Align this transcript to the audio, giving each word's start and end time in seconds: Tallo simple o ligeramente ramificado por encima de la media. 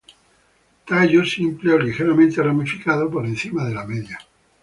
Tallo 0.87 1.23
simple 1.23 1.73
o 1.73 1.77
ligeramente 1.77 2.41
ramificado 2.41 3.07
por 3.11 3.23
encima 3.27 3.65
de 3.65 3.75
la 3.75 3.85
media. 3.85 4.17